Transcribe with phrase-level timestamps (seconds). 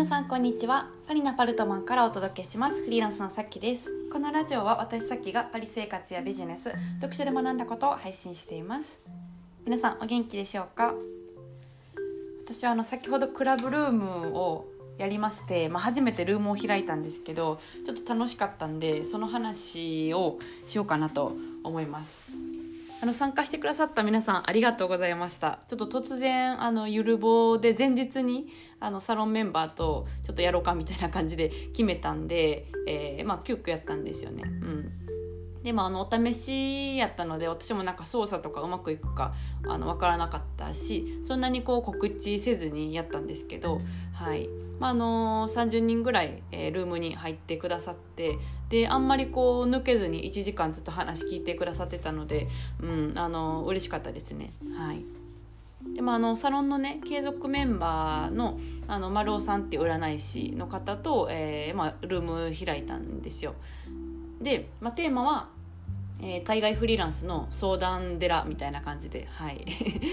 [0.00, 0.88] 皆さんこんにちは。
[1.06, 2.82] パリナパルトマンからお届けします。
[2.82, 3.92] フリーランスのさっきです。
[4.10, 8.98] このラジオは私さっきがパリ生活やビジネス読書で学んだことを配信しています。
[9.66, 10.94] 皆さんお元気でしょうか？
[12.46, 14.64] 私はあの先ほどクラブルームを
[14.96, 22.22] やりまして、まあ、初めてルームを開いたんですけどちょっと楽しかったんでその話をしようかなと思います。
[23.02, 25.60] あの参加してくださった皆さんありがとうございました。
[25.66, 34.42] ちょっと突然あのゆるぼで前日にあのサロンメンバーとちょっとやろうかみたいな感じで決めたんで、えー、まあ急遽やったんですよね。
[34.44, 34.92] うん。
[35.62, 39.34] でもあのお試しやったので私もなんか操作とかうまくいくか
[39.66, 43.80] あの分からなかったしそんなにこう告知せずにやったんですけど
[44.12, 44.48] はい。
[44.80, 48.38] まあ、あの30人ぐらい、えー、ルームに入ってくださって
[48.70, 52.48] であんまりこう抜けずに1時間ずっと話聞いてくださってたので、
[52.80, 54.52] うん、あの嬉しかったですね。
[54.76, 55.04] はい
[55.94, 63.54] でもあのサロンのね継続メンバーのあの丸尾さんっていう占い師の方と、えーまあ、ルーム開いたんですよ。
[64.42, 65.48] で、まあ、テーマは
[66.22, 69.64] えー、海外フリーランスの相談寺みたいな感じで、はい、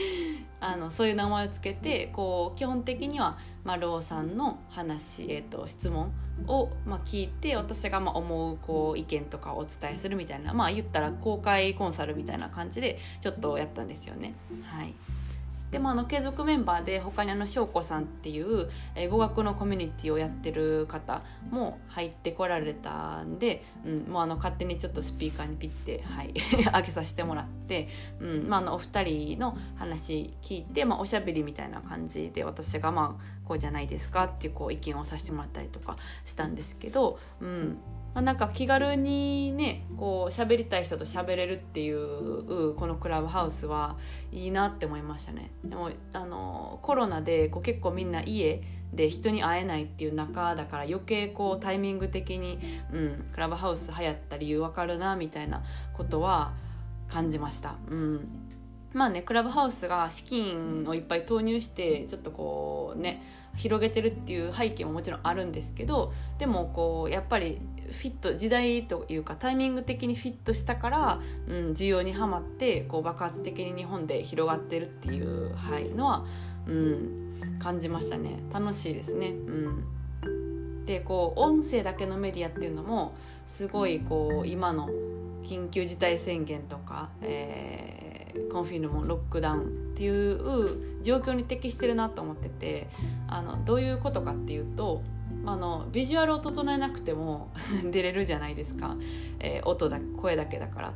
[0.59, 6.11] あのそういう名前をつけてこう基本的には丸尾さんの話、えーと、質問
[6.47, 14.33] を、まあ、聞いて私がまあ思うこう意見とかをお伝えするみたいなまあ言ったら公開コンサルみたいな感じでちょっとやったんですよね。
[14.63, 14.93] はい
[15.71, 18.69] でもあの継続メンバーで他にあの翔子さんっていう、
[19.09, 26.33] 語学のコミュニティをやってる方も入ってこられたんで、うん、もうあの勝手にちょっとスピーカーにピッて、はい、
[26.73, 37.77] 上げさせてもらって、うんまあ、あのお二人の話聞いて、まあ、おしゃべりみたいな感じで私がまあこうじゃないですかっていうこう意見をさせてもらったりとかしたんですけど、うん。
[38.19, 43.97] あ、なんか気軽にねこう喋りたい人と喋れるっていうこのクラブハウスは
[44.31, 52.57] いいなって思いましたねでもあのコロナでこう結構みんな家で人に会えないっていう中だから余計こうタイミング的に、
[52.91, 55.63] うん、クラブハウス流行った理由わかるなみたいな
[55.93, 56.53] ことは
[57.07, 57.75] 感じました。
[57.89, 58.46] うん
[58.97, 63.21] まあねクラブハウスが資金をいっぱい投入してちょっとこうね
[63.55, 76.25] 広げてるっていう背景ももちろんあるんですけどでもこうやっぱりフィット時代というかタイミング的にフィットしたから、うん、需要にはまってこう爆発的に日本で広がってるっていう、はい、のは、
[76.65, 78.39] うん、感じましたね。
[78.51, 79.27] 楽しいですね。
[79.27, 79.31] う
[80.31, 83.15] ん、でこう音声だけのメディアっていうのも
[83.45, 84.89] すごいこう今の
[85.43, 88.16] 緊急事態宣言とか、えー、
[88.51, 89.65] confinement ロックダウンっ
[89.95, 92.87] ていう状況に適してるなと思ってて
[93.27, 95.01] あのどういうことかっていうと
[95.43, 97.51] まあのビジュアルを整えなくても
[97.91, 98.95] 出れるじゃないですか、
[99.39, 100.93] えー、音だ声だけだから。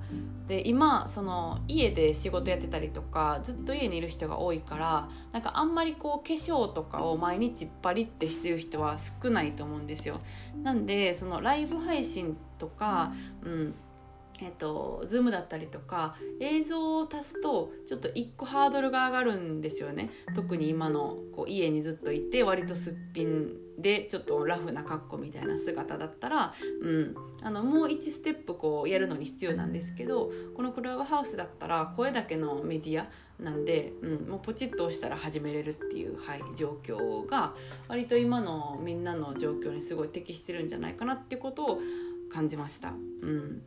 [0.47, 10.16] で今その家で仕事やってたりとかずっと家にいる人が多いからなんかあんまりこう化粧とかを毎日パリってしてる人は少ないと思うんですよ。
[10.62, 13.13] なんでそのライブ配信とか、
[13.44, 13.74] うん
[14.41, 20.09] えっと、ズームだったりとか映像を足すとちょっと一個ハードルが上がるんですよね。
[20.35, 33.07] 特に今のこう家にずっといて割とすっぴんでちょっとラフな格好みたいな姿だったら、うん、あのもう1ステップこうやるのに必要なんですけどこのクラブハウスだったら声だけのメディア
[33.41, 37.56] なんで、うん、もうポチッと押したら始めれるっていう、はい、状況が
[37.88, 41.81] 割と今のみんなの状況にすごい適してるんじゃないかなってことを
[42.31, 42.90] 感じました。
[42.90, 43.62] うん。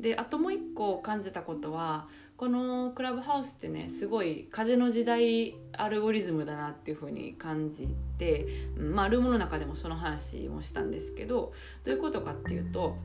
[0.00, 12.96] であともう一個感じたことはこのクラブハウスってねすごい風の時代アルゴリズムだなっていう風に感じて、まあルームの中でもその話もしたんですけどどういうことかっていうと。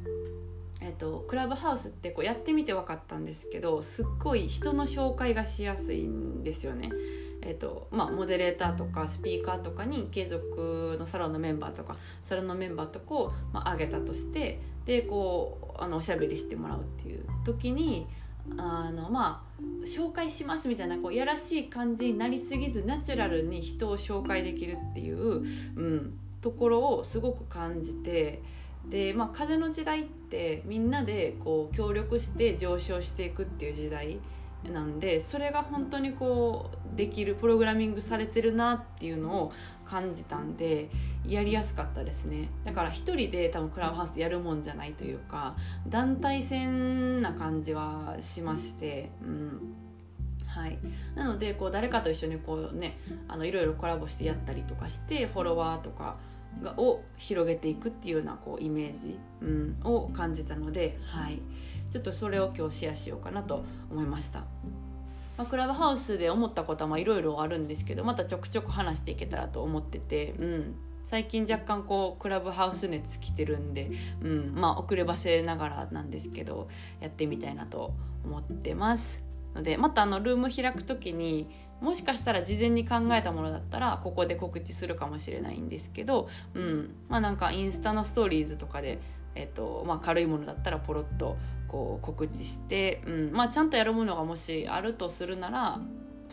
[0.82, 6.90] えっと、クラブハウスってこうやってみて分かったんですけどすっごい人の紹介がしやすいんですよね。
[7.42, 18.08] えーとまあ、モデレーターとかスピーカーとかに継続のサロンのメンバーとかサロンのメンバーとかを、まあ、挙げたとしてでこうあのおしゃべりしてもらうっていう時に
[18.58, 28.41] あのまあ紹介しますみたいなこうやらしい感じになりすぎずナチュラルに人を紹介できるっていう、うん、ところをすごく感じて
[28.90, 34.20] で、まあ、風の時代ってみんなでこう協力して上昇していくっていう時代
[34.72, 39.53] なんでそれが本当にこうできるプログラミングされてるなっていうのを
[39.86, 40.90] 感じたんで
[41.28, 42.49] やりやすかったですね。
[42.66, 45.55] だから一人で多分クラブハウスやるもんじゃないというか
[45.87, 49.75] 団体戦な感じはしましてうん。
[50.47, 50.78] はい、
[51.16, 56.17] なのでこう誰かと一緒にこうねあのいろいろコラボしてやったりとかしてフォロワーとか
[56.61, 61.41] がを広げていくっていうようなこうイメージ、うん、を感じたので、はい、
[61.90, 64.43] ちょっとそれを今日シェアしようかなと思いました。
[65.37, 73.91] まあ、クラブハウスで思ったことはいろいろあるんですけどまたちょくちょく話していけたらと思ってて、うん、最近若干こうクラブハウス熱来てるんで、
[74.22, 76.70] うん、まあ遅ればせながらなんですけど
[77.02, 79.23] やってみたいなと思ってます。
[79.53, 81.50] のでまたあのルーム開く時に
[81.82, 89.00] もしかしたら事前に考えたものだったらここで告知するかもしれないんですけど、うん、まあなんかインスタのストーリーズとかで、
[89.35, 95.79] えっとまあ、軽いものだったらポロッとこう告知して、うんまあ、ちゃんとやるものがもしあるとするなら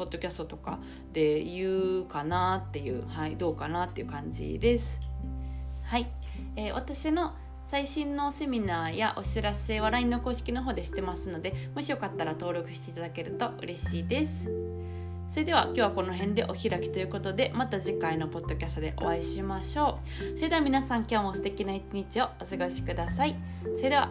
[0.00, 0.78] ポッドキャストとか
[1.12, 4.98] で言うかなっていう、はい、どうかなっていう感じです。
[5.82, 6.06] はい、
[6.56, 7.34] えー、私の
[7.66, 14.50] 最新のセミナーやお知らせは LINE の公式の方でしてますのでもしよかったら登録していただけると嬉しいです。
[15.28, 20.00] それでは今日はこの辺でお開きということでまた次回のポッドキャストでお会いしましょ
[20.34, 23.36] うそれでは皆さん今日も素敵な一日をお過ごしください
[23.76, 24.10] それでは